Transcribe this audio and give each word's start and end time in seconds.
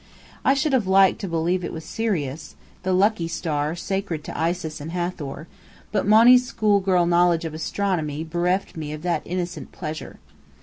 I 0.43 0.55
should 0.55 0.73
have 0.73 0.87
liked 0.87 1.21
to 1.21 1.27
believe 1.27 1.63
it 1.63 1.71
was 1.71 1.85
Sirius, 1.85 2.55
the 2.81 2.91
"lucky" 2.91 3.27
star 3.27 3.75
sacred 3.75 4.23
to 4.23 4.35
Isis 4.35 4.81
and 4.81 4.89
Hathor; 4.93 5.47
but 5.91 6.07
Monny's 6.07 6.47
schoolgirl 6.47 7.05
knowledge 7.05 7.45
of 7.45 7.53
astronomy 7.53 8.23
bereft 8.23 8.75
me 8.75 8.93
of 8.93 9.03
that 9.03 9.21
innocent 9.25 9.71
pleasure. 9.71 10.17